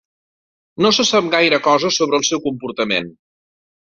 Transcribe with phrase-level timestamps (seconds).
[0.85, 3.13] No se sap gaire cosa sobre el seu comportament.